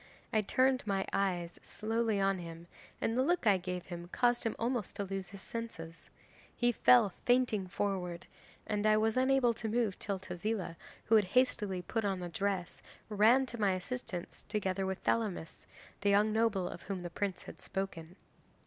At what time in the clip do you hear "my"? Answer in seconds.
0.87-1.05, 13.61-13.73